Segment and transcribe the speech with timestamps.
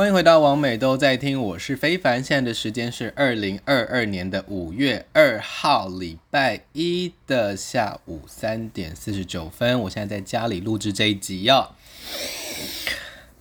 [0.00, 2.24] 欢迎回到王美都在听，我是非凡。
[2.24, 9.78] 现在的时间是二零二二年的五月二号，礼拜一的下午三点四十九分。
[9.80, 11.72] 我现在在家里录制这一集哟。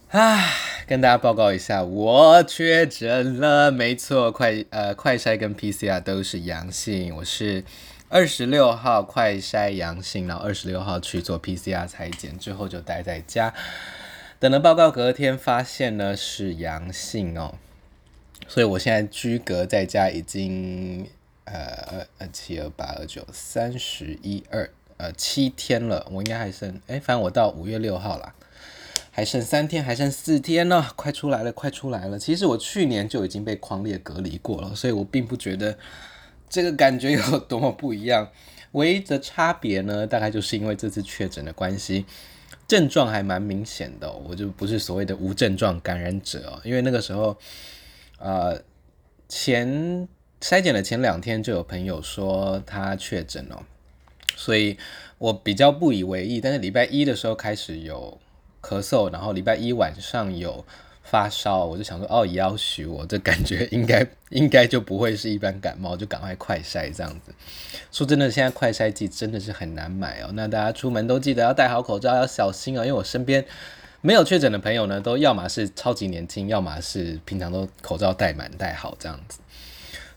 [0.10, 0.54] 唉，
[0.86, 7.16] 跟大家报告一下，我确诊了，没错，快呃快筛跟 PCR 都是阳性。
[7.16, 7.64] 我是
[8.10, 13.54] 二十六号快筛阳性，然后二十六号去做 PCR 采检，之后就待在家。
[14.40, 17.56] 等了报告，隔天发现呢是阳性哦，
[18.48, 21.06] 所以我现在居隔在家已经
[21.44, 28.34] 呃呃七二八二九三十一二呃七天了，我应该还剩哎，反正我到五月六号啦，
[29.12, 32.18] 还剩三天，还剩四天呢，快出来了，快出来了。
[32.18, 35.78] 其实我去年就已经被匡列隔离过了，所以我并不觉得
[36.50, 38.30] 这个感觉有多么不一样，
[38.72, 42.06] 唯一的差别呢，大概就是因为这次确诊的关系。
[42.70, 47.36] 症状还蛮明显的，我就不是所谓的无症状感染者哦，因为那个时候，
[48.20, 48.62] 呃，
[49.28, 50.08] 前
[50.40, 53.66] 筛检的前两天就有朋友说他确诊了，
[54.36, 54.78] 所以
[55.18, 56.40] 我比较不以为意。
[56.40, 58.18] 但是礼拜一的时候开始有
[58.62, 60.64] 咳嗽，然后礼拜一晚上有。
[61.10, 67.34] 发烧，我就想说，哦，也要许我这感觉应该 应该就不会是一般感冒，就赶快快筛这样子。
[67.92, 70.30] 说真的，现在快筛剂真的是很难买哦。
[70.34, 72.86] 那大家出门都记得要戴好口罩，要小心哦。
[72.86, 73.44] 因为我身边
[74.02, 79.40] 没有确诊的朋友呢，都要么是超级年轻，要么是平常都口罩戴满戴好这样子。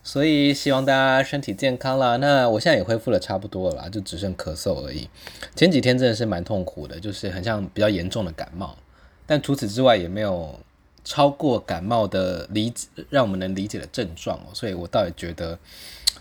[0.05, 2.19] 所以希望大家身体健康啦。
[2.19, 5.09] 那我现在也恢复了差不多了啦，就只剩咳嗽而已。
[5.57, 8.77] 前几天真的是蛮痛苦的，就是很像比较严重的感冒，
[9.25, 10.61] 但除此之外也没有。
[11.05, 15.59] 超过感冒的理解，让我们能理解的症状哦，所以我倒也觉得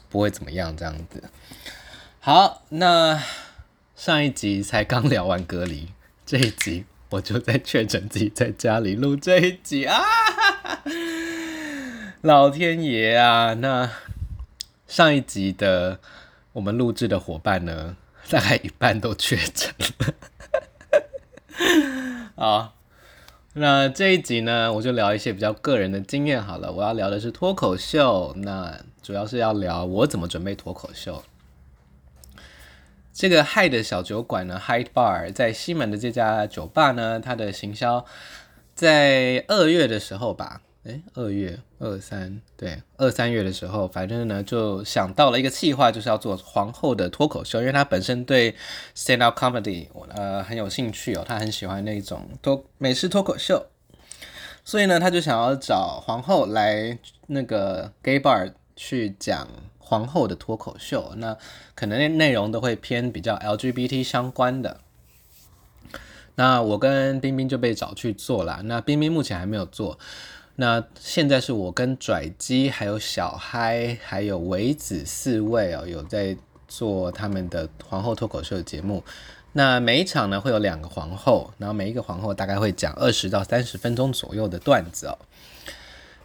[0.10, 1.24] 不会怎么样这样子。
[2.20, 3.22] 好，那
[3.96, 5.90] 上一集才刚聊完隔离，
[6.26, 10.02] 这一集我就在确诊自己在家里录这一集啊！
[12.22, 13.54] 老天爷啊！
[13.56, 13.90] 那
[14.88, 16.00] 上一集的
[16.54, 17.96] 我们录制的伙伴呢，
[18.30, 20.14] 大概一半都确诊了。
[22.44, 22.74] 啊。
[23.54, 26.72] 那这一集呢，我就聊一些比较个人的经验好了。
[26.72, 31.22] 我要聊的是脱口秀，那主要是要聊我怎么准备脱口秀。
[33.12, 38.06] 这个 Hyde 的小酒馆呢，Hyde Bar 在西门的这家酒吧呢，它的行销
[38.74, 40.62] 在二月的时候吧。
[40.84, 48.56] 诶，二月二三对二三月的时候，反正呢就想到了一个计划，就是要做皇后的脱口秀，因为他本身对
[48.96, 53.68] stand up comedy 呃很有兴趣哦，他很喜欢那种脱美式脱口秀，
[54.66, 56.98] 所以呢他就想要找皇后来
[57.28, 59.48] 那个 gay bar 去讲
[59.78, 61.38] 皇后的脱口秀，那
[61.76, 64.80] 可能内容都会偏比较 LGBT 相关的。
[66.34, 70.00] 那我跟冰冰就被找去做了，那冰冰目前还没有做。
[70.58, 76.36] 那现在是我跟拽鸡，还有小嗨，还有维子四位哦，有在
[76.68, 79.04] 做他们的皇后脱口秀的节目。
[79.54, 85.18] 那每一场呢会有两个皇后，然后每一个皇后大概会讲二十到三十分钟左右的段子哦。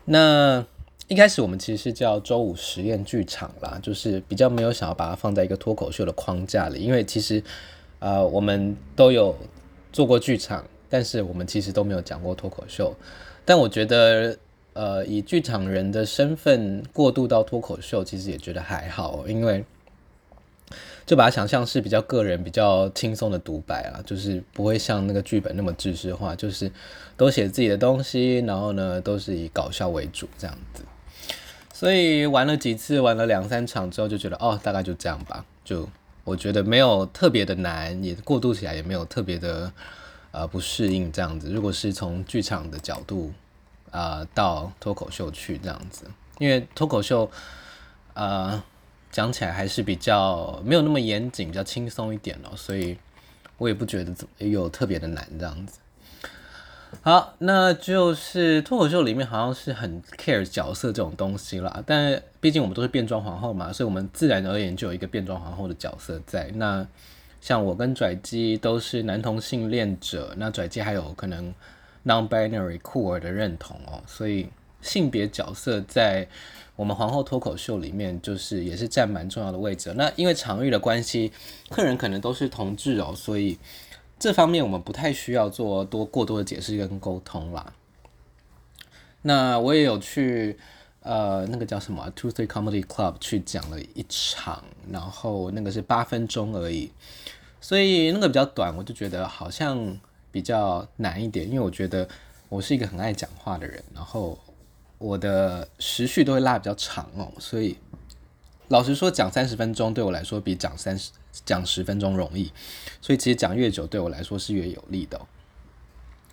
[0.04, 0.64] 那
[1.08, 7.42] 一开始我们其实是叫周五实验剧场啦，就是比较没有想要把它放在一个脱口秀的框架里，因为其实
[8.00, 9.36] 呃我们都有
[9.92, 12.94] 做过剧场，但是我们其实都没有讲过脱口秀。
[13.46, 14.36] 但我觉得，
[14.72, 19.64] 呃，以剧场人的身份过渡到脱口秀，其实也觉得还好，因为
[21.06, 26.68] 就把它想象是比较个人、比较轻松的独白啊，就是不会像那个剧本那么知识化，就是
[27.16, 30.82] 都写自己的东西，然后呢，都是以搞笑为主这样子。
[31.72, 35.44] 所以玩了几次，玩了两三场之后，就觉得哦，大概就这样吧。
[35.64, 35.88] 就
[36.24, 39.72] 我觉得没有特别的难，也过渡起来也没有特别的。
[40.36, 41.50] 呃，不适应这样子。
[41.50, 43.32] 如果是从剧场的角度，
[43.90, 46.04] 啊、到脱口秀去这样子，
[46.38, 47.30] 因为脱口秀，
[48.12, 48.62] 呃，
[49.10, 52.98] 讲起来还是比较没有那么严谨，比较轻松一点哦，所以
[53.56, 55.78] 我也不觉得有特别的难这样子。
[57.00, 66.86] 好，那就是脱口秀里面好像是很 care 角色这种东西啦，但毕竟我们都是变装皇后嘛，所以我们自然而然就有一个变装皇后的角色在那。
[67.40, 71.54] 像我跟拽鸡都是男同性恋者，那拽鸡还有可能
[72.04, 74.48] non-binary 酷儿的认同哦，所以
[74.80, 76.26] 性别角色在
[76.74, 79.92] 我们皇后脱口秀里面就是也是占蛮重要的位置。
[79.94, 81.32] 那因为场域的关系，
[81.70, 83.58] 客人可能都是同志哦，所以
[84.18, 87.72] 这方面我们不太需要做多过多的解释跟沟通啦。
[89.22, 90.56] 那我也有去
[91.06, 96.90] 呃那个叫什么 Two Three Comedy Club 去讲了一场，然后那个是八分钟而已。
[97.60, 99.98] 所以那个比较短，我就觉得好像
[100.30, 102.08] 比较难一点，因为我觉得
[102.48, 104.38] 我是一个很爱讲话的人，然后
[104.98, 107.76] 我的时序都会拉比较长哦，所以
[108.68, 111.10] 老实说，讲三十分钟对我来说比讲三十
[111.44, 112.52] 讲十分钟容易，
[113.00, 115.20] 所以其实讲越久对我来说是越有利的。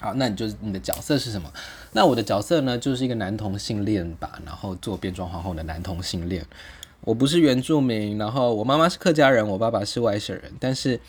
[0.03, 1.49] 好，那你就你的角色是什么？
[1.93, 6.45] 那我的角色呢，就是一个男同性恋吧，然后做变装皇后的男同性恋。
[7.05, 10.99] 我不是原住民，然后我妈妈是客家人，我爸爸是外省人，但是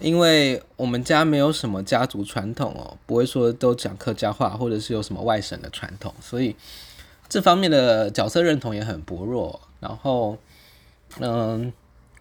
[0.00, 6.56] 因为我们家没有什么家族传统哦，不会说都讲客家话，或者是有什么外省的传统，所以
[7.28, 9.60] 这方面的角色认同也很薄弱。
[9.78, 10.36] 然后，
[11.20, 11.72] 嗯，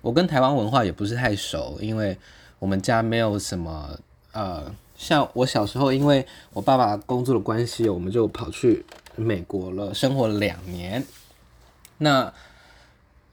[0.04, 2.16] 我跟台湾文化也不是太熟，因为
[2.60, 3.98] 我们家没有什么
[4.34, 4.72] 呃。
[5.04, 8.86] 像我小时候，因为我爸爸工作的关系，我们就跑去
[9.18, 11.04] 美国了，生活了两年。
[11.98, 12.34] 那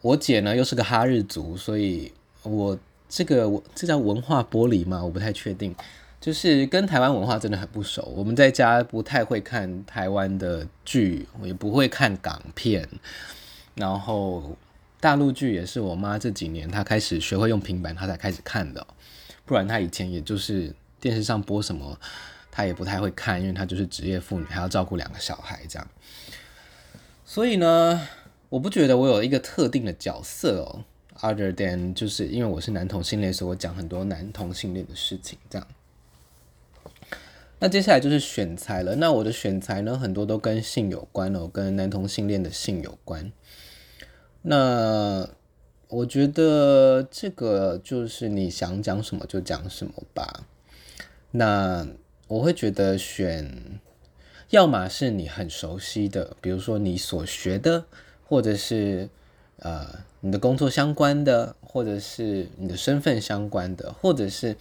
[0.02, 2.12] 我姐呢，又是个哈日族，所以
[2.42, 2.76] 我
[3.08, 5.72] 这个我这叫文化剥离嘛，我不太确定。
[6.20, 12.88] 就是跟台湾文化真的很不熟，我们在家不太会看台湾的剧，我也不会看港片。
[13.76, 14.56] 然后
[14.98, 18.84] 大陆剧也是我妈这几年她开始学会用平板，她才开始看的，
[19.46, 20.74] 不然她以前也就是。
[21.00, 21.98] 电视上播什么，
[22.50, 25.88] 他也不太会看，因为他就是职业妇女，还要照顾两个小孩这样。
[27.24, 28.06] 所以呢，
[28.48, 30.84] 我不觉得我有一个特定的角色哦
[31.20, 35.66] ，other than 就是因为我是男同性恋，所以我讲很多男同性恋的事情这样。
[37.60, 38.96] 那接下来就是选材了。
[38.96, 43.30] 那我的选材呢，很多都跟性有关哦，跟男同性恋的性有关。
[44.42, 45.28] 那
[45.88, 50.46] 我觉得这个就是你想讲什么就讲什么吧。
[51.32, 51.86] 那
[52.28, 53.80] 我会觉得选，
[54.50, 57.84] 要么是你很熟悉的，比如说你所学的，
[58.24, 59.08] 或者是
[59.58, 59.86] 呃
[60.20, 64.56] 你的工作相关的，或者是你的身份相关的，或者是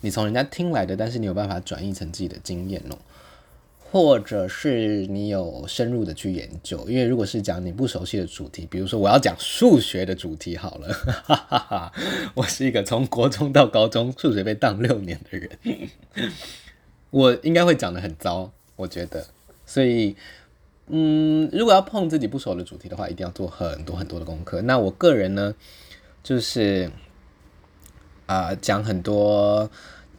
[0.00, 2.98] 你从人家听来的，但是你有办法转译成自己的经验哦，
[3.90, 11.92] 或者是你有深入的去研究，因为如果是讲你不熟悉的主题，比如说我要讲数学的主题好了，哈哈哈，
[12.34, 15.50] 我是一个从国中到高中数学被当六年的人。
[17.10, 19.26] 我应该会讲得很糟，我觉得，
[19.64, 20.14] 所以，
[20.88, 24.60] 嗯，如果要碰自己不熟的主题的话，一定要做很多很多的功课。
[24.62, 25.54] 那我个人呢，
[26.22, 26.90] 就是
[28.26, 29.70] 啊，讲很多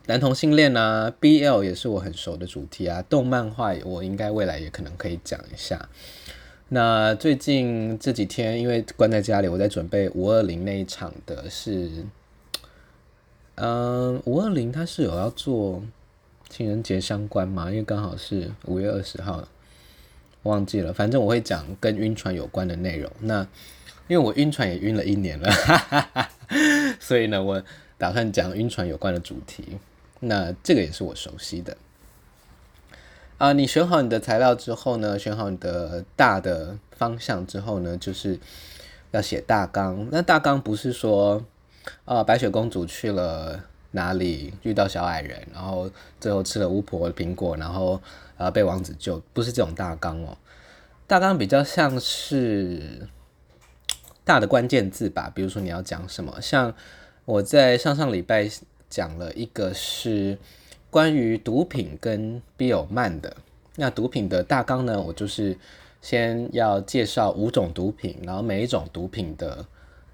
[0.07, 5.89] 男同性恋啊，BL 也是我很熟的主题啊，动漫画我应该未来也可能可以讲一下。
[6.69, 11.89] 那最近这几天因为关在家里，我在准备五二零那一场的是。
[13.55, 15.83] 嗯，五二零它是有要做
[16.47, 17.69] 情人节相关嘛？
[17.71, 19.45] 因为刚好是五月二十号，
[20.43, 20.93] 忘记了。
[20.93, 23.11] 反正我会讲跟晕船有关的内容。
[23.19, 23.41] 那
[24.07, 26.29] 因为我晕船也晕了一年了，哈哈哈，
[26.99, 27.63] 所以呢，我
[27.97, 29.77] 打算讲晕船有关的主题。
[30.19, 31.77] 那这个也是我熟悉的。
[33.37, 38.39] 啊，你选好你的材料之后呢，选好你的大的方向之后呢，就是
[39.11, 40.07] 要写大纲。
[40.11, 41.45] 那大纲不是说。
[42.03, 44.53] 啊，白雪公主去了哪里？
[44.63, 48.01] 遇到小矮人，然后最后吃了巫婆的苹果，然后
[48.35, 50.37] 呃被王子救，不是这种大纲哦。
[51.07, 53.07] 大纲比较像是
[54.25, 56.41] 大的关键字吧，比如说你要讲什么。
[56.41, 56.75] 像
[57.23, 58.49] 我在上上礼拜
[58.89, 60.37] 讲了一个是
[60.89, 63.37] 关于毒品跟 BL 漫的。
[63.75, 65.57] 那毒品的大纲呢，我就是
[66.01, 69.65] 先要介绍五种毒品，然后每一种毒品的。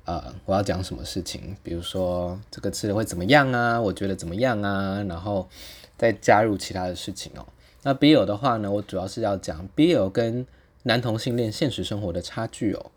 [0.06, 1.56] 呃，我要讲什么事情？
[1.64, 3.80] 比如说这个吃了会怎么样啊？
[3.80, 5.02] 我觉得怎么样啊？
[5.08, 5.48] 然后
[5.98, 7.48] 再加入其他的事情哦。
[7.84, 10.46] 那 BL 的话呢，我主要是要讲 BL 跟
[10.84, 12.92] 男同性恋现实生活的差距哦。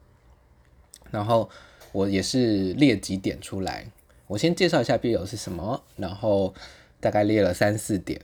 [1.13, 1.49] 然后
[1.93, 3.87] 我也是列几点出来。
[4.27, 6.55] 我先介绍一下 BL 是什么，然后
[7.01, 8.21] 大概列了三四点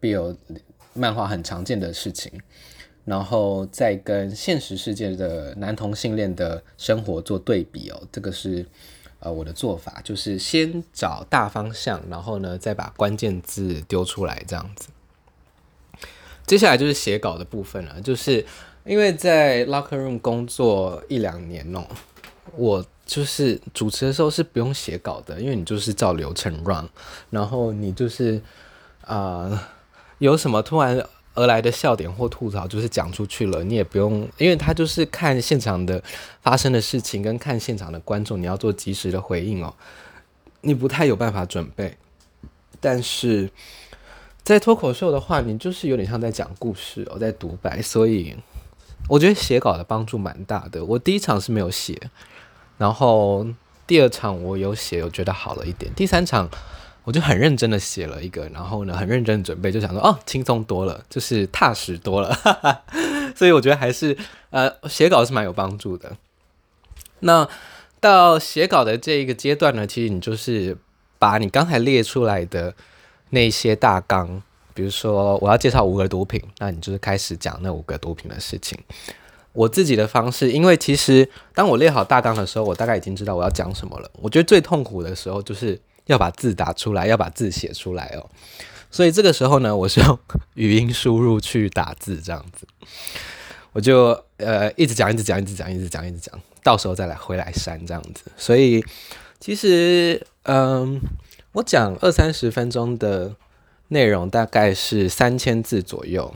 [0.00, 0.36] BL
[0.94, 2.32] 漫画很常见的事情。
[3.04, 8.66] 然后再跟现实世界的男同性恋的生活做对比哦，这个是
[9.20, 14.88] 呃我的做法，就是先找大方向，然后呢再把关键字丢出来这样子。
[16.46, 18.44] 接下来就是写稿的部分了，就是
[18.84, 21.86] 因为在 Locker Room 工作一两年哦，
[22.56, 26.86] 我就是主持的时候是不用写稿的，因为你就是照流程 run，
[27.30, 28.42] 然后你就是
[29.06, 29.66] 啊、
[30.18, 31.02] 有什么突然。
[31.38, 36.02] 而来的笑点或吐槽就是讲出去了，你也不用，因为他就是看现场的
[36.40, 39.74] 发生的事情跟看现场的观众，你要做及时的回应哦。
[40.62, 41.94] 你不太有办法准备，
[42.80, 43.50] 但是
[44.42, 48.34] 在脱口秀的话，你就是有点像在讲故事哦，在独白，所以
[49.06, 50.82] 我觉得写稿的帮助蛮大的。
[50.82, 52.00] 我第一场是没有写，
[52.78, 53.46] 然后
[53.86, 55.92] 第二场我有写，我觉得好了一点。
[55.94, 56.48] 第三场
[57.04, 62.84] 我就很认真的写了一个，然后呢，很认真的准备，就想说哦，轻松多了，就是踏实多了，
[63.34, 64.16] 所以我觉得还是
[64.50, 66.16] 呃，写稿是蛮有帮助的。
[67.20, 67.48] 那
[68.00, 70.76] 到写稿的这一个阶段呢，其实你就是
[71.18, 72.74] 把你刚才列出来的
[73.30, 74.42] 那些大纲，
[74.74, 78.78] 比如说我要介绍五个毒品，那你就是开始讲那五个毒品的事情。
[79.56, 84.08] 我自己的方式，因为其实当我列好大纲的时候，我大概已经知道我要讲什么了。
[84.20, 85.80] 我觉得最痛苦的时候就是。
[86.06, 88.30] 要把字打出来，要把字写出来哦。
[88.92, 90.16] 所以这个时候呢，我是用
[90.54, 92.64] 语音输入去打字，这样子，
[93.72, 98.30] 我就呃一直讲，一直讲，一直讲，一直讲，一直讲，到时候再来回来删这样子。
[98.36, 98.84] 所以
[99.40, 101.00] 其实嗯，
[101.50, 103.34] 我讲二三十分钟的
[103.88, 106.32] 内容大概是三千字左右，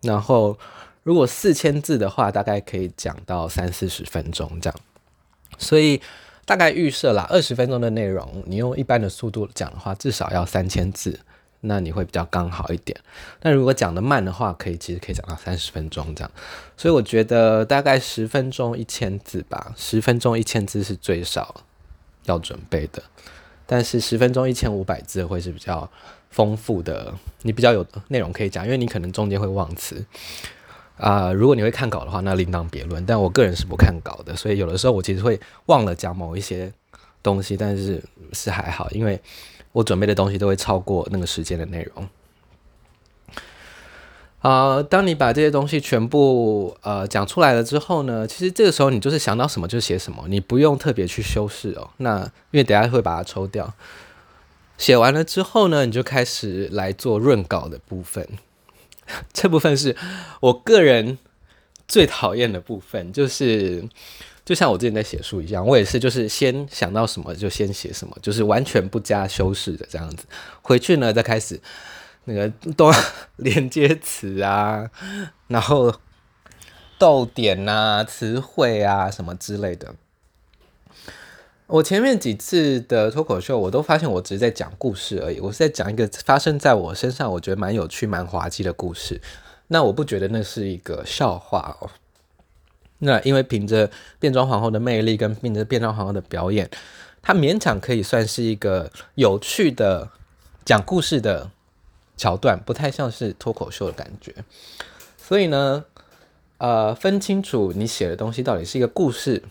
[0.00, 0.58] 然后
[1.02, 4.80] 如果四千字的话，大概可以讲到三四十分钟这样。
[5.58, 6.00] 所以。
[6.44, 11.20] 大概预设啦，二十分钟的内容，你用一般的速度讲的话，至少要三千字，
[11.60, 12.98] 那你会比较刚好一点。
[13.38, 16.30] 但如果讲得慢的话，可以其实可以讲到三十分钟这样。
[16.76, 21.62] 所以我觉得大概十分钟一千字吧，十分钟一千字是最少
[22.24, 23.00] 要准备的。
[23.64, 25.88] 但是十分钟一千五百字会是比较
[26.30, 30.04] 丰富的，你比较有内容可以讲，因为你可能中间会忘词。
[31.02, 33.04] 啊、如果你会看稿的话，那另当别论。
[33.04, 36.72] 但我个人是不看稿的，所以有的时候我其实会忘了讲某一些
[37.20, 38.00] 东西，但是
[38.32, 39.20] 是还好，因为
[39.72, 42.08] 我准备的东西都会超过那个时间的内容。
[44.42, 51.90] 啊、当你把这些东西全部呃讲出来了之后呢，其实这个时候你就是想到什么就写什么，你不用特别去修饰哦。
[51.96, 52.20] 那
[52.52, 53.74] 因为等下会把它抽掉，
[54.78, 58.28] 写完了之后呢，你就开始来做润稿的部分。
[59.32, 59.96] 这部分是
[60.40, 61.18] 我个人
[61.86, 63.86] 最讨厌的部分，就是
[64.44, 70.24] 就像我之前在写书一样，我也是，就是先想到什么就先写什么，就是完全不加修饰的这样子。
[70.62, 71.60] 回去呢，再开始
[72.24, 72.94] 那个多
[73.36, 74.90] 连接词啊，
[75.48, 75.94] 然后
[76.98, 79.94] 逗点啊、词汇啊什么之类的。
[81.72, 85.40] 我前面几次的脱口秀，我都发现我只是在讲故事而已。
[85.40, 89.18] 我是在讲一个发生在我身上，我觉得蛮有趣、蛮滑稽的故事。
[89.68, 91.88] 那我不觉得那是一个笑话哦。
[92.98, 96.68] 那因为凭着变装皇后的魅力跟凭着变装皇后的表演，
[97.22, 100.10] 它勉强可以算是一个有趣的
[100.66, 101.50] 讲故事的
[102.18, 104.34] 桥段，不太像是脱口秀的感觉。
[105.16, 105.86] 所以呢，
[106.58, 109.42] 呃，分清楚你写的东西到底是一个故事，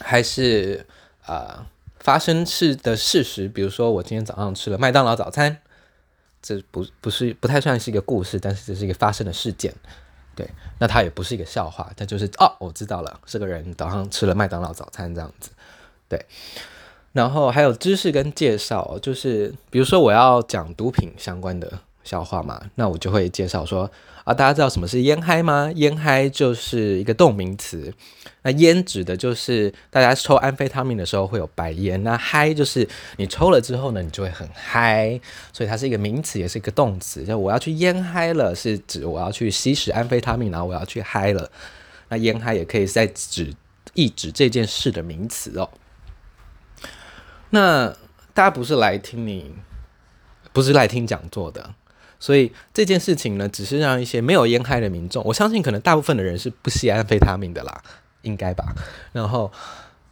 [0.00, 0.84] 还是。
[1.26, 1.64] 呃，
[1.98, 5.58] 发生事的事实，比如说我今天早上吃了麦当劳早餐，
[6.42, 9.72] 这不不是不太算是一个故事，但是这是一个发生的事件，
[10.36, 15.50] 对，那它也不是一个笑话，它就是哦，我知道了，这个人早上吃了麦当劳早餐这样子，
[16.08, 16.26] 对，
[17.12, 23.90] 然后还有知识跟介绍，就是比如说我要讲毒品相关的笑话嘛，那我就会介绍说。
[24.24, 25.70] 啊，大家知道什么是烟嗨吗？
[25.74, 27.92] 烟嗨就是一个动名词，
[28.40, 35.20] 那烟指的就是大家抽安非他命的时候会有白烟，那嗨就是你抽了之后呢，你就会很嗨，
[35.52, 37.22] 所以它是一个名词，也是一个动词。
[37.22, 41.50] 就我要去烟嗨了，是指我要去吸食安非他命，然后我要去嗨了。
[42.08, 43.52] 那烟嗨也可以在指
[43.92, 45.68] 一指这件事的名词哦。
[47.50, 47.94] 那
[48.32, 49.54] 大家不是来听你，
[50.54, 51.74] 不是来听讲座的。
[52.24, 57.82] 所以这件事情呢，只是让一些没有烟嗨的民众，我相信可能大部分的人是不吸安非他命的啦，
[58.22, 58.74] 应该吧。
[59.12, 59.52] 然后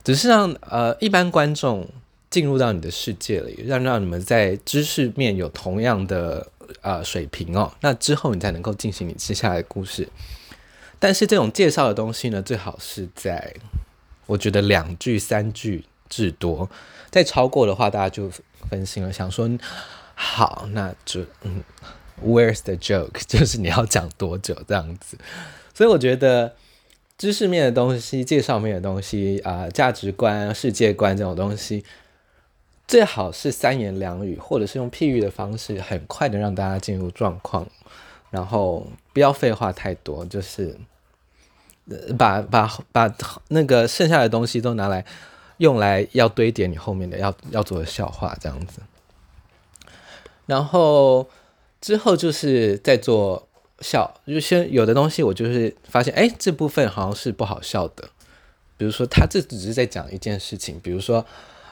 [0.04, 1.88] 只是让呃一般观众
[2.28, 6.46] 进入到你的世界里，让让你们在知识面有同样的
[6.82, 10.06] 呃水平哦，那之后你才能够进行你接下来的故事。
[10.98, 13.54] 但是这种介绍的东西呢，最好是在
[14.26, 16.68] 我觉得两句三句至多，
[17.10, 18.30] 再超过的话，大家就
[18.68, 19.48] 分心了，想说
[20.14, 21.64] 好，那就嗯。
[22.24, 23.22] Where's the joke？
[23.26, 25.18] 就是你要讲多久这样子，
[25.74, 26.54] 所以我觉得
[27.18, 31.84] 知识面的东西、介绍面的东西啊、价值观、世界观这种东西，
[32.86, 37.66] 最好是三言两语，或者是用譬喻的方式，很快的让大家进入状况，
[38.30, 40.76] 然后不要废话太多，就是
[42.16, 43.14] 把把把
[43.48, 45.04] 那个剩下的东西都拿来
[45.58, 48.80] 用来要堆叠你后面的要要做的笑话这样子，
[50.46, 51.28] 然后。
[51.82, 53.46] 之后就是在做
[53.80, 58.08] 笑，就先有的东西我就是发现，哎，这部分好像是不好笑的。
[58.78, 61.24] 比如说，他这只是在讲一件事情，比如说，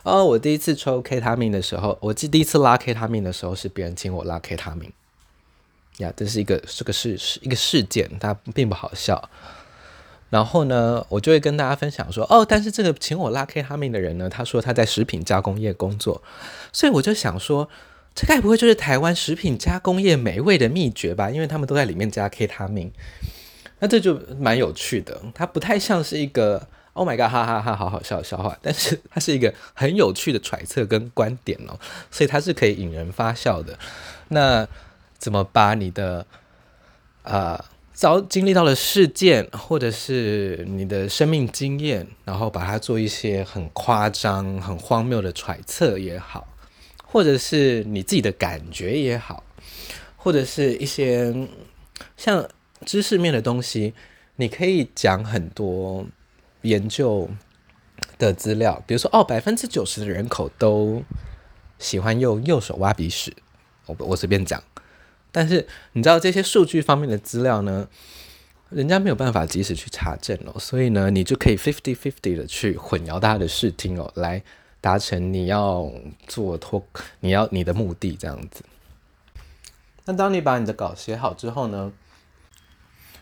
[0.03, 4.93] 哦，我第一次抽 K 他命的时候，我记第一次拉 K 他命的时候是别人请我拉 K 他命，
[5.99, 9.31] 呀，这是一个这个事是一个事件，它并不好笑。
[10.29, 16.23] 然后呢，我就会跟大家分享说，哦，但是这个请我拉 K 他命的人呢，他说他在食品加工业工作，
[16.73, 17.69] 所以我就想说，
[18.21, 21.31] 这该不会就是台湾食品加工业美味的秘诀吧？
[21.31, 22.93] 因为他们都在里面加 K 他命，
[23.79, 25.19] 那这就蛮有趣的。
[25.35, 33.79] 它不太像是一个 Oh my God，哈哈哈，好好笑笑话，但是它是一个很有趣的揣测跟观点哦，所以它是可以引人发笑的。
[34.29, 34.69] 那
[35.17, 36.27] 怎么把你的
[37.23, 37.57] 啊？
[37.57, 46.49] 呃遭经历到的事件，或者是你的生命经验，然后把它做一些很夸张、很荒谬的揣测也好，
[47.13, 49.43] 或者是你自己的感觉也好，
[50.17, 51.35] 或者是一些
[52.17, 52.49] 像
[52.87, 53.93] 知识面的东西，
[54.37, 56.07] 你可以讲很多
[56.63, 57.29] 研究
[58.17, 61.03] 的资料，比如说哦，百分之九十的人口都
[61.81, 63.35] 喜欢用右手挖鼻屎，
[63.87, 64.63] 我我随便讲。
[65.33, 67.89] 但是你知道这些数据方面的资料呢，
[68.69, 74.41] 人家没有办法及时去查证哦，所以呢，你就可以 fifty fifty 的去混淆大家的视听哦，来
[74.81, 75.91] 达成你要
[76.27, 76.85] 做托
[77.21, 78.65] 你要你的目的这样子。
[80.05, 81.93] 那当你把你的稿写好之后呢，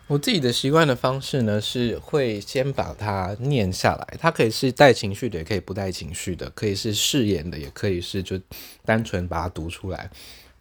[0.07, 8.41] 我自己的习惯的方式呢，是会先把它念下来，它可以是带情绪的，也可以不带情绪的，可以是誓言的，也可以是就
[8.85, 10.09] 单纯把它读出来。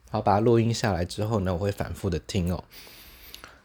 [0.09, 2.63] 好，把它录音下来之后呢，我会反复的听哦。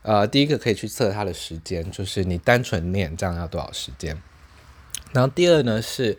[0.02, 4.20] 呃，第一个可以去测它的时间，就是你单纯念这样要多少时间。
[5.12, 6.16] 然后第二呢，是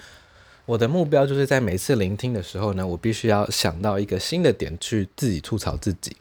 [0.65, 6.15] 我的目标就是在每次聆听的时候呢，我必须要想到一个新的点去自己吐槽自己。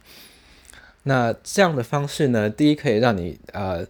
[1.04, 3.86] 那这样的方式呢，第一可以让你呃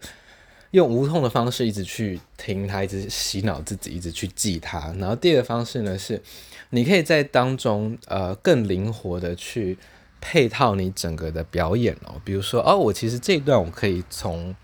[0.73, 4.95] 用无痛的方式一直去听它，一直洗脑自己，一直去记它。
[4.99, 6.23] 然后第二个方式呢，是
[6.71, 9.79] 你可以在当中呃更灵活的去。
[10.25, 14.55] 配套你整个的表演哦，比如说哦，我其实这一段我可以从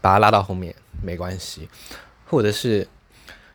[0.00, 1.68] 把它拉到后面没关系，
[2.26, 2.84] 或者是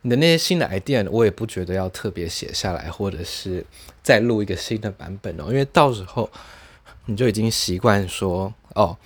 [0.02, 3.66] 你的那些新的 idea，我也不觉得要特别写下来，或者是
[4.02, 6.30] 再录一个新的版本哦，因为到时候
[7.06, 8.98] 你就已经习惯说哦，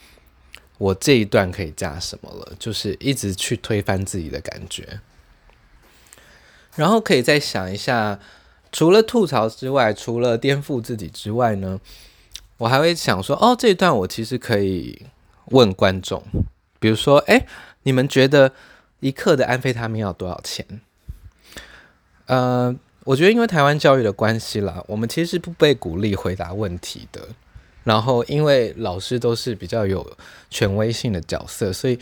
[0.78, 5.00] 我这一段可以加什么了，就是一直去推翻自己的感觉，
[6.76, 8.20] 然后可以再想一下。
[8.76, 11.80] 除了吐槽之外，除了颠覆自己之外呢，
[12.58, 15.06] 我还会想说，哦，这一段我其实可以
[15.50, 16.24] 问观众，
[16.80, 17.46] 比如说，哎，
[17.84, 18.52] 你们觉得
[19.04, 20.66] 一克的安非他命要多少钱？
[22.26, 27.28] 呃，我觉得因为台湾教育的关系啦，我们其实是不被鼓励回答问题的。
[27.84, 30.18] 然后，因为老师都是比较有
[30.50, 32.00] 权威性的角色，所以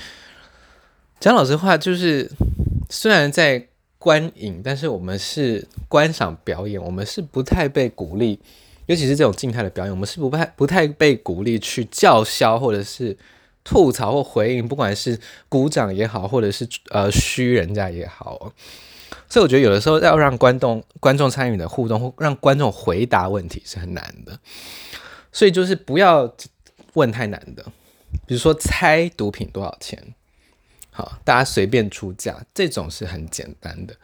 [1.19, 2.31] 讲老实话，就是
[2.89, 3.67] 虽然在。
[4.03, 8.39] 观影，但是我们是观赏表演，我们是不太被鼓励，
[8.87, 13.15] 尤其是这种静态的表演，我们是不太不太被鼓励去叫嚣或者是
[13.63, 15.19] 吐槽或回应，不管是
[15.49, 18.53] 鼓掌也好，或者是呃嘘人家也好，
[19.29, 24.39] 所以我觉得有的时候要让观众观众参与的互动，或让观众回答问题是很难的，
[25.31, 26.33] 所以就是不要
[26.93, 27.63] 问太难的，
[28.25, 30.13] 比如说猜毒品多少钱。
[30.93, 33.95] 好，大家随便出价，这种是很简单的。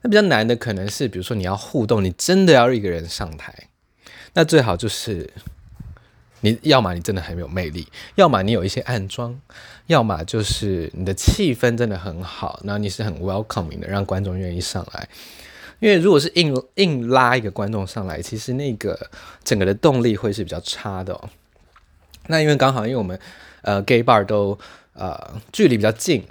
[0.00, 3.52] 那比较难的可能是，比如说你要互动，你真的要一个人上台，
[4.34, 5.28] 那最好就是
[6.40, 9.38] 你要么你真的很有魅力，要么你有一些暗装，
[9.86, 15.08] 要么就是你的气氛真的很好，然后你是很 welcoming 的，让观众愿意上来。
[15.78, 19.10] 因为如果是硬硬拉一个观众上来，其实那个
[19.42, 21.28] 整个的动力会是比较差的哦。
[22.26, 23.18] 那因为刚好因为我们
[23.62, 24.58] 呃 gay bar 都。
[24.92, 25.16] 呃，
[25.50, 26.22] 距离比较近，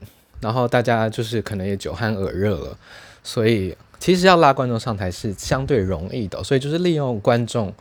[0.42, 2.78] 然后大家就是可能也酒酣耳热了，
[3.24, 7.74] 所以其实要拉观众上台是相对容易的，所以就是利用观众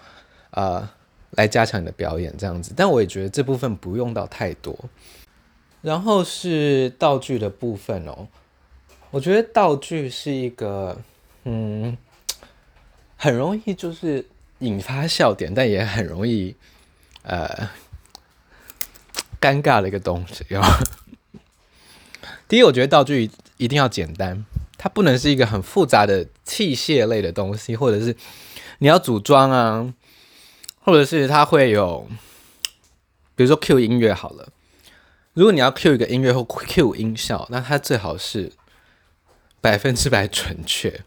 [0.52, 0.88] 呃
[1.30, 2.72] 来加强你的表演这样子。
[2.76, 4.76] 但我也觉得这部分不用到太多。
[5.82, 8.28] 然后是道具的部分哦，
[9.10, 11.00] 我觉得道具是一个
[11.44, 11.96] 嗯，
[13.16, 14.26] 很容易就是
[14.58, 16.54] 引发笑点，但也很容易
[17.22, 17.68] 呃。
[19.40, 20.60] 尴尬的一个东西哟。
[22.48, 24.44] 第一，我觉得道具一定要简单，
[24.76, 28.16] 它不能是一个很复杂的器械类的东西，或者是
[28.78, 29.94] 你要组装啊，
[30.88, 32.08] 或者是它会有，
[33.36, 34.48] 比如说 Q 音乐好了，
[35.34, 38.52] 如果你要 Q 一个音乐或 Q 音效，那它最好是
[39.60, 41.02] 百分之百准确，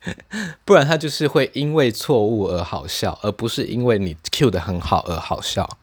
[0.64, 5.78] 不然它就是会因为错误而好笑，而不是因为你 Q 的很好而好笑，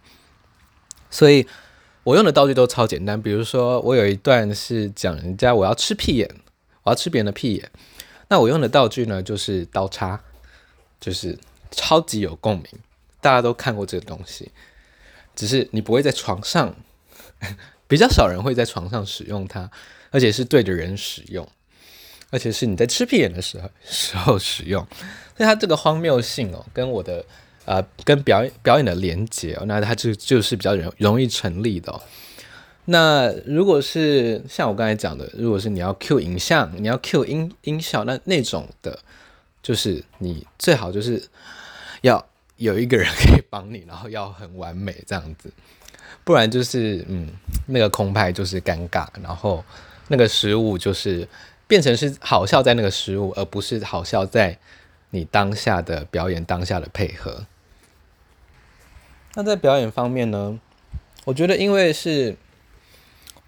[1.12, 1.48] 所以。
[2.04, 6.30] 我用的道具都超简单，比如说我有一段是讲人家我要吃屁眼，
[6.84, 7.72] 我要吃别人的屁眼，
[8.28, 10.22] 那我用的道具呢就是刀叉，
[11.00, 11.36] 就是
[11.72, 12.66] 超级有共鸣，
[13.26, 14.52] 大家都看过这个东西，
[15.36, 16.76] 只是你不会在床上
[17.90, 19.68] 比较少人会在床上使用它，
[20.12, 21.48] 而且是对着人使用，
[22.30, 24.86] 而且是你在吃屁眼的时候时候使用。
[25.36, 27.26] 所以它这个荒谬性哦，跟我的
[27.66, 32.00] 呃跟表演表演的连接哦，那它就就是比较容容易成立的。
[32.86, 39.00] 那如果是像我刚才讲的，如果是你要 Q 影像，你要 Q 音音效，那那种的，
[39.64, 41.28] 就是你最好就是
[42.02, 42.24] 要
[42.58, 45.52] 有一个人可以帮你，然后要很完美这样子，
[46.24, 47.30] 不然就是嗯，
[47.68, 49.64] 那个空拍就是尴尬，然后
[50.08, 51.28] 那个失误就是
[51.68, 54.58] 变成是好笑在那个失误，而不是好笑在
[55.10, 57.46] 你当下的表演当下的配合。
[59.36, 60.60] 那在表演方面呢，
[61.26, 62.36] 我觉得因为是。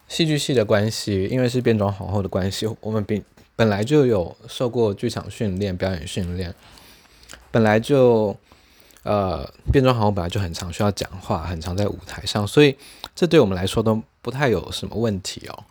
[0.09, 3.21] 戏剧系的关系，因为是变装皇后的关系，我们本
[3.57, 6.55] 本来就有受过剧场训练、表演训练，
[7.51, 8.33] 本来就
[9.07, 12.77] 呃，变装皇后本来就很常需要讲话，很常在舞台上，所以
[13.15, 15.63] 这对我们来说都不太有什么问题哦。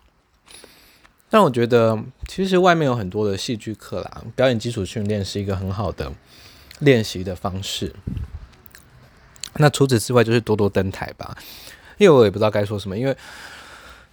[1.29, 1.97] 但我觉得，
[2.27, 6.11] 其实外面有很多的戏剧课啦，表演基础训练是一个很好的
[6.79, 7.93] 练习的方式。
[9.57, 11.37] 那除此之外，就是多多登台吧，
[11.97, 13.15] 因为我也不知道该说什么，因为。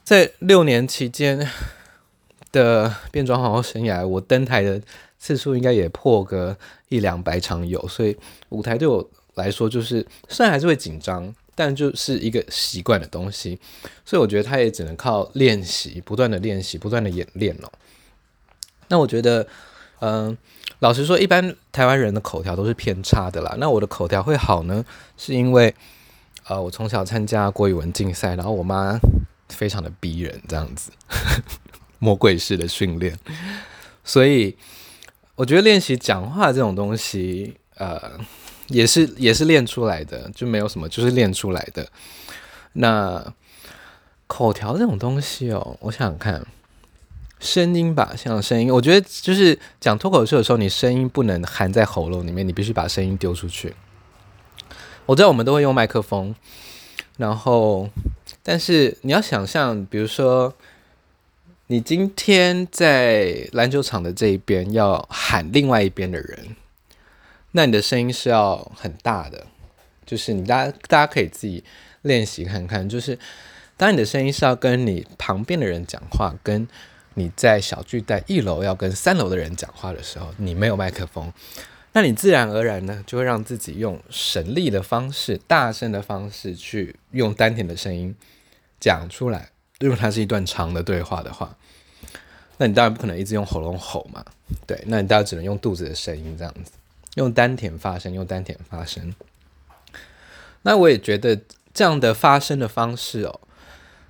[0.05, 1.51] 在六年期间
[2.53, 4.79] 的变装皇后生涯，我登台的
[5.25, 6.55] 次数应该也破个
[6.91, 8.15] 一两百场有，所以
[8.51, 13.59] 舞台对我来说就是虽然还是会紧张，但就是一个习惯的东西，
[14.05, 17.73] 所以我觉得他也只能靠练习，不断的练习，不断的演练哦。
[18.89, 19.47] 那我觉得，
[20.01, 20.37] 嗯、
[20.81, 23.57] 老实说，一般台湾人的口条都是偏差的啦。
[23.59, 24.85] 那我的口条会好呢，
[25.17, 25.75] 是因为，
[26.47, 28.99] 呃，我从小参加国语文竞赛，然后我妈。
[29.51, 30.91] 非常的逼人，这样子，
[32.01, 33.17] 魔鬼式的训练，
[34.03, 34.57] 所以
[35.37, 38.01] 我觉得练习讲话这种东西，呃，
[38.69, 41.89] 也是也是练出来的，就没有什么，就是练出来的。
[42.75, 43.35] 那
[44.27, 46.47] 口条这种东西哦，我想想看，
[47.41, 53.75] 声音吧，像声音，我觉得就是讲脱口秀的时候，你声音不能含在喉咙里面，你必须把声音丢出去。
[55.07, 56.35] 我知道我们都会用麦克风，
[57.17, 57.89] 然后。
[58.47, 60.53] 但是你要想象，比如说，
[61.69, 66.55] 你今天在篮球场的这一边要喊另外一边的人，
[67.53, 69.47] 那你的声音是要很大的。
[70.05, 71.65] 就是你大家大家可以自己
[72.03, 73.19] 练习看看，就是
[73.79, 76.69] 当你的声音是要跟你旁边的人讲话，跟
[77.15, 81.33] 你在小巨蛋一楼要跟三楼的人讲话的时候，你没有麦克风。
[81.95, 88.15] 那你自然而然呢，就会让自己用省力的方式、大声的方式去用丹田的声音
[88.79, 89.54] 讲出来。
[89.85, 91.55] 如果它是一段长的对话的话，
[92.59, 94.25] 那你当然不可能一直用喉咙吼嘛。
[94.67, 96.73] 对，那你当然只能用肚子的声音这样子，
[97.15, 99.15] 用丹田发声，用丹田发声。
[100.63, 101.39] 那我也觉得
[101.73, 103.41] 这样的发声的方式哦，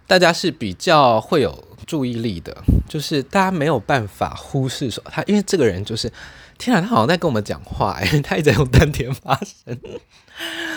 [0.06, 6.12] 大家是比较会有注意力的，就是大家没有办法忽视说他，因为这个人就是。
[6.56, 9.76] 天啊，他好像在跟我们讲话哎，他一直在用丹田发声，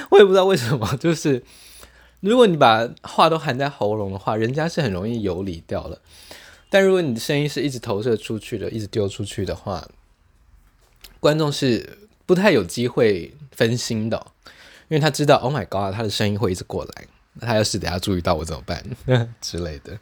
[0.10, 0.98] 我也不知道为什么。
[0.98, 1.44] 就是
[2.20, 6.00] 如果你把话都含在喉咙的话，人家是很容易游离掉了。
[6.70, 9.88] 但如果你的声音是一直投射出去的，一直丢出去的话，
[11.20, 14.28] 观众是不太有机会分心的，
[14.90, 18.84] 因为他知道，Oh my God，他的声音会一直过来，那他要是等下注意到我怎么办
[19.40, 19.98] 之类的。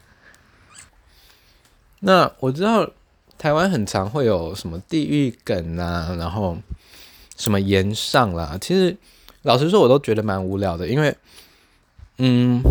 [2.00, 2.90] 那我知道。
[3.38, 6.56] 台湾很常会有什么地狱梗啊，然后
[7.36, 8.96] 什么言上啦，其实
[9.42, 11.14] 老实说我都觉得蛮无聊的，因为，
[12.18, 12.62] 嗯，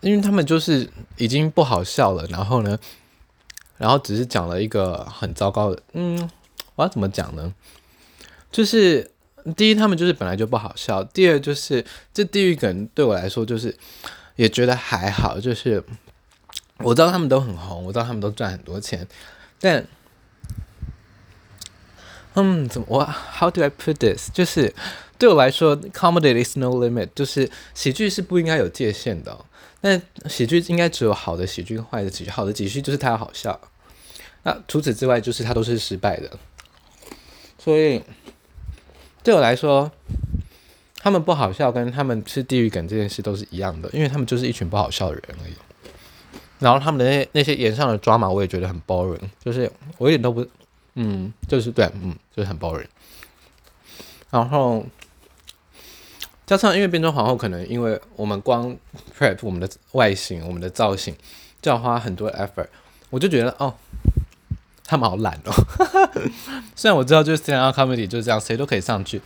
[0.00, 2.78] 因为他们就是已经不好笑了，然后呢，
[3.78, 6.30] 然后只是讲了一个很糟糕的，嗯，
[6.74, 7.54] 我要怎么讲呢？
[8.50, 9.10] 就是
[9.56, 13.76] 第一，他们就是本来就不好笑；第二，就是这地狱梗对我来说就是
[14.36, 15.84] 也觉得还好，就是。
[16.78, 19.06] 我知道他们都很红，我知道他们都赚很多钱，
[19.60, 19.86] 但，
[22.34, 24.32] 嗯，怎么我 How do I put this？
[24.32, 24.74] 就是
[25.22, 29.44] 对我来说，comedy is no limit，就是喜剧是不应该有界限的哦。
[29.80, 32.30] 但喜剧应该只有好的喜剧，坏的喜剧。
[32.30, 33.60] 好的喜剧就是它好笑，
[34.42, 36.28] 那除此之外，就是它都是失败的。
[37.56, 38.02] 所以
[39.22, 39.92] 对我来说，
[40.96, 45.54] 他们不好笑跟他们是地狱梗这件事都是一样的，因为他们就是一群不好笑的人而已。
[46.58, 50.44] 然后他们的那那些演上的 drama 我也觉得很 boring，就是我一点都不，
[50.96, 52.86] 嗯，就是对，嗯，就是很 boring。
[54.30, 54.84] 然后
[56.52, 58.76] 加上因为变装皇后，可能因为我们光
[59.18, 61.16] prep 我们的外形、我们的造型
[61.62, 62.66] 就要花很多 effort，
[63.08, 63.72] 我就觉得哦，
[64.84, 65.52] 他们好懒哦。
[66.76, 69.18] 虽然我知道就是 stand up comedy 就是这样，谁都可以上去，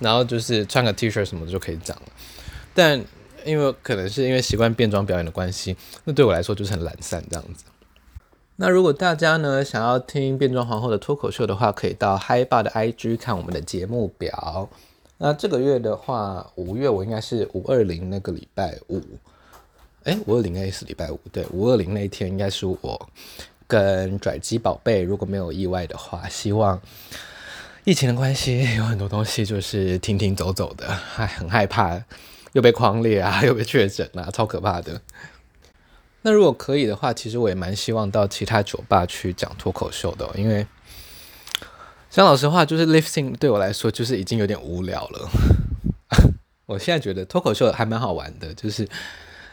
[0.00, 2.02] 然后就是穿个 T 恤什么的就可以讲了，
[2.74, 3.02] 但
[3.46, 7.64] 因为可能是因为习惯变装表演的关系，那对我来说就是很懒散这样子。
[8.56, 14.68] 那如果大家呢想要听变装皇后的脱口秀的话，可以到嗨霸的 IG 看我们的节目表。
[15.18, 19.00] 那这个月的话，五月我应该是五二零那个礼拜五，
[20.04, 23.08] 哎，五二零那是礼拜五，对，五二零那一天应该是我
[23.66, 26.78] 跟拽机宝贝，如果没有意外的话，希望
[27.84, 31.98] 疫情的关系，有很多东西就是停停走走的，还很害怕
[32.52, 35.00] 又被匡列啊，又被确诊啊，超可怕的。
[36.20, 40.66] 那如果可以的话，其实我也蛮希望到其他酒吧去讲脱口秀的，因为。
[42.08, 45.28] 讲老实话，就是 lifting 对我来说就是已经有点无聊了。
[46.64, 48.82] 我现在觉得脱口秀还蛮好玩的，就是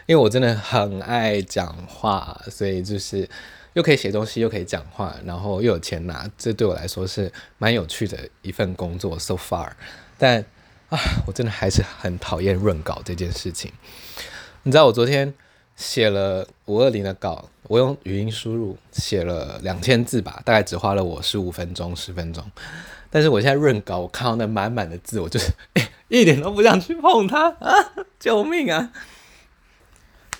[0.06, 3.28] 因为我真的很爱讲话，所以就是
[3.74, 9.18] 又可以写东西，又可以讲话，然后又有钱拿，这对我来说是蛮有趣的一份工作。
[9.18, 9.72] So far，
[10.16, 10.44] 但
[10.88, 13.70] 啊，我真的还是很讨厌润稿这件事情。
[14.62, 15.34] 你知道我昨天
[15.76, 17.50] 写了五二零的稿。
[17.68, 22.44] 我用语音输入写了两千字吧，大概只花了我十五分钟、十分钟。
[23.10, 25.52] 但是我现在润稿，我看到那满满的字，我就是
[26.08, 27.72] 一点都不想去碰它啊！
[28.18, 28.92] 救命啊！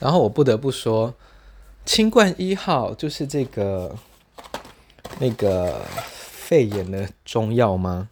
[0.00, 1.14] 然后我不得不说，
[1.86, 3.96] 清冠一号就是这个
[5.18, 8.08] 那个肺炎的中药吗？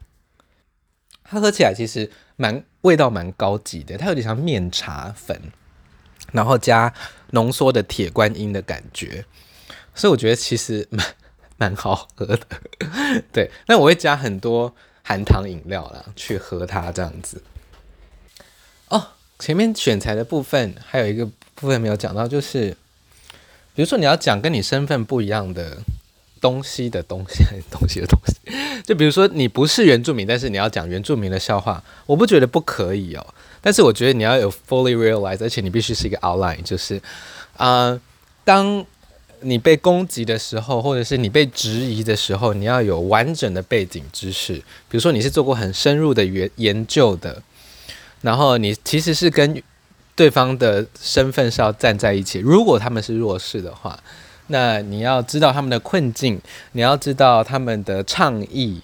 [1.25, 5.53] 它喝起来其实蛮味道蛮高级的，它有点像面茶粉。
[6.33, 6.93] 然后加
[7.31, 9.25] 浓缩的铁观音的感觉，
[9.95, 11.07] 所以我觉得其实蛮
[11.57, 12.41] 蛮好喝的。
[13.33, 17.43] 对，那我会加很多含糖饮料啦，去喝它这样子。
[18.89, 22.77] 哦，前面选材的部分还有一个部分没有讲到，就是
[23.75, 25.79] 比如说你要讲跟你身份不一样的
[26.41, 33.35] 东西的东西， 东西的东西，就比如说你不是原住民，但是你要讲原住民的笑话，我不觉得不可以哦。
[33.63, 37.01] 但是我觉得你要有 fully realize，而且你必须是一个 outline，就是，
[37.57, 37.99] 啊、
[38.45, 38.85] 当
[39.41, 44.55] 你被攻击的时候，或者是你被质疑的时候，你要有完整的背景知识。
[44.55, 47.43] 比如说你是做过很深入的研研究的，
[48.21, 49.63] 然后你其实是跟
[50.15, 52.39] 对方的身份是要站在一起。
[52.39, 53.99] 如果他们是弱势的话，
[54.49, 56.41] 那你要知道他们的困境，
[56.73, 58.81] 你要知道他们的倡议，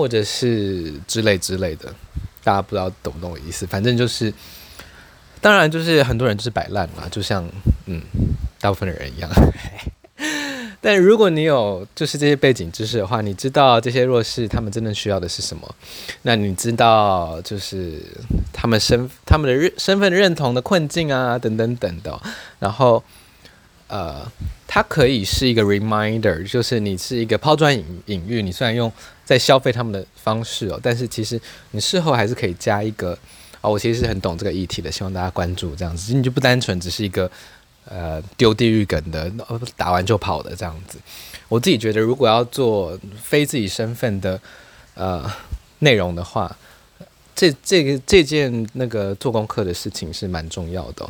[0.00, 1.94] 或者是之类之类的。
[2.42, 3.66] 大家不知道懂不懂我意思？
[3.66, 4.32] 反正就是，
[5.42, 7.46] 当然就是很多人就是摆烂嘛，就像
[7.84, 8.00] 嗯，
[8.58, 9.30] 大部分的人一样。
[10.80, 15.74] 但如果你有就是这些背景知识的话，你知道这些弱势他们真正需要的是什么？
[16.22, 18.00] 那你知道就是
[18.54, 22.22] 他们身他们的认身份认同的困境啊，等等等等的。
[22.58, 23.04] 然后
[23.88, 24.26] 呃，
[24.66, 28.40] 它可以是一个 reminder，就是你是一个抛砖引引玉。
[28.40, 28.90] 你虽然用。
[29.30, 31.40] 在消费他们的方式哦，但是其实
[31.70, 33.16] 你事后还是可以加一个
[33.60, 37.30] 哦，我其实是很懂这个议题的，希望大家关注这样子，你就不单纯只是一个
[37.84, 39.32] 呃丢地狱梗的，
[39.76, 40.98] 打完就跑的这样子。
[41.48, 44.40] 我自己觉得，如果要做非自己身份的
[44.94, 45.24] 呃
[45.78, 46.56] 内容的话，
[47.36, 51.08] 这这个这件那个做功课的事情是蛮重要的。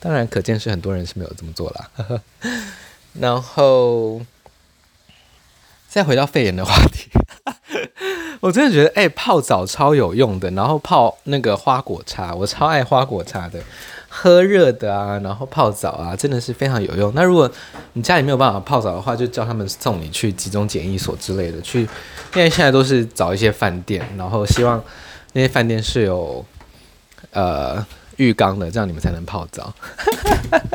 [0.00, 2.22] 当然，可见是很多人是没有这么做啦。
[3.20, 4.22] 然后。
[5.94, 7.08] 再回到肺炎的话题，
[8.42, 10.50] 我真的觉得哎、泡澡超有用的。
[10.50, 13.60] 然后泡那个花果茶，我超爱花果茶的，
[14.08, 17.12] 喝热的啊，然后泡澡啊，真的是非常有用。
[17.14, 17.48] 那如果
[17.92, 21.82] 你家里没有办法泡澡的话，就叫他们送你去集中检疫所之类的去，
[22.34, 24.82] 因为现在都是找一些饭店，然后希望
[25.34, 26.44] 那些饭店是有
[27.30, 29.72] 呃浴缸的，这样你们才能泡澡。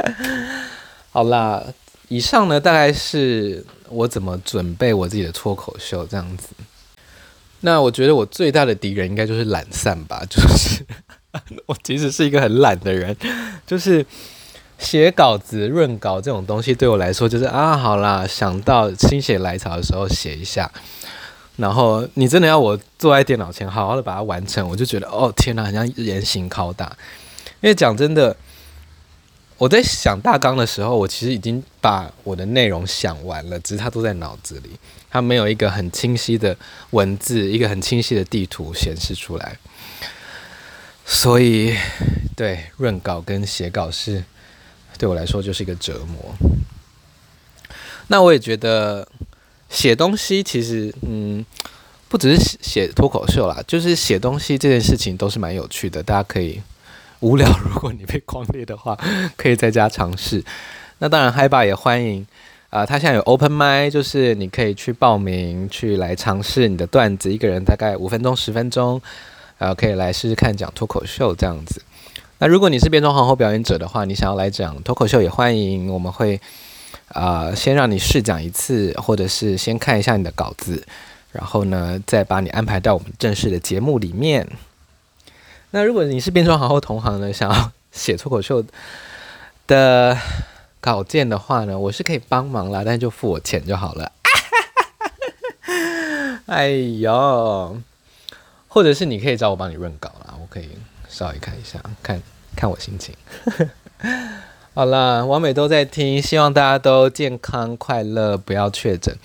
[1.11, 1.61] 好啦。
[2.09, 6.49] 以上呢，大概是我怎么准备我自己的脱口秀这样子。
[7.61, 10.83] 那我觉得我最大的敌人应该就是懒散吧， 就是
[11.67, 13.15] 我其实是一个很懒的人，
[13.67, 14.03] 就是
[14.79, 20.71] 写稿子、润稿这种东西对我来说就是啊，好啦，想到心血来潮的时候写一下。
[21.57, 26.97] 然后你真的要我坐在电脑前好好的把它完成，我就觉得哦天哪，好像严刑拷打。
[27.61, 28.35] 因为讲真的。
[29.59, 34.69] 我在想大纲的时候，我其实已经把我的内容想完了，只是它都在脑子里，
[35.09, 36.55] 它没有一个很清晰的
[36.91, 39.57] 文字，一个很清晰的地图显示出来。
[41.05, 41.75] 所以，
[42.37, 44.23] 对，润稿跟写稿是
[44.97, 46.33] 对我来说就是一个折磨。
[48.07, 49.05] 那我也觉得
[49.69, 51.45] 写东西其实，嗯，
[52.07, 56.61] 不只是写脱口秀啦，就是写东西这件事情都是蛮有趣的，大家可以。
[57.21, 58.97] 无聊，如果你被匡列的话，
[59.35, 60.43] 可以在家尝试。
[60.99, 62.25] 那当然，嗨吧也欢迎
[62.69, 69.01] 啊、呃，他现在有 open mic，就是你可以去报名，去来尝试你的段子，一个人大概五分钟、十分钟，
[69.57, 71.81] 呃可以来试试看讲脱口秀这样子。
[72.37, 76.39] 那如果你是变装皇后表演者的话，你想要来讲脱口秀也欢迎，我们会
[77.09, 80.85] 啊、先让你试讲一次，或者是先看一下你的稿子，
[81.31, 84.47] 然后呢再把你安排到我们正式的节目里面。
[85.71, 88.65] 那如果你是变装皇后同行呢，想要写脱口秀
[89.67, 90.17] 的
[90.81, 94.11] 稿件的话呢，我是可以帮忙啦，但是就付我钱就好了。
[96.47, 97.77] 哎呦，
[98.67, 100.69] 或者是你可以找我帮你润稿啦，我可以
[101.07, 102.19] 稍微看一下，看
[102.55, 103.13] 看我心情。
[104.73, 109.15] 好啦，完美都在听，希望大家都健康快乐，不要确诊。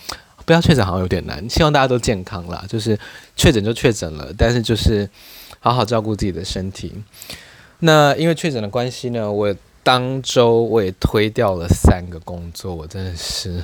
[0.44, 2.62] 不要确诊好像有点难，希望大家都健康啦。
[2.68, 3.00] 就是
[3.34, 5.08] 确诊就确诊了，但是就是。
[5.64, 6.92] 好好照顾自己的身体。
[7.78, 13.62] 那因为确诊的关系呢，我当周我也推掉了三个工作，我真的是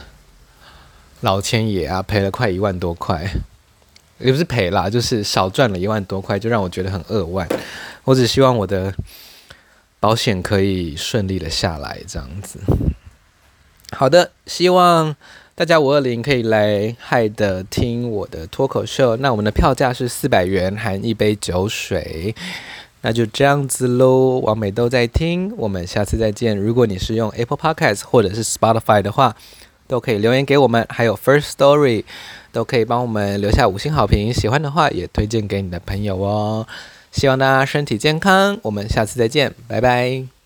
[1.21, 3.31] 老天爷啊，赔了快一万多块，
[4.19, 7.47] 也不是赔啦，就是少赚了一万多块，就让我觉得很扼腕。
[8.05, 8.95] 我只希望我的
[10.01, 12.61] 保险可以顺利的下来，这样子。
[13.93, 15.15] 好的，希望。
[15.61, 22.35] 大家五二零可以来嗨的听我的脱口秀，那我们的票价是四百元含一杯酒水，
[23.03, 24.39] 那就这样子喽。
[24.39, 26.57] 王美都在听，我们下次再见。
[26.57, 29.37] 如果你是用 Apple Podcast 或者是 Spotify 的话，
[29.87, 32.05] 都可以留言给我们，还有 First Story
[32.53, 34.33] 都可以帮我们留下五星好评。
[34.33, 36.67] 喜欢的话也推荐给你的朋友哦。
[37.13, 40.40] 希望大家身体健康，我们下次再见，拜拜。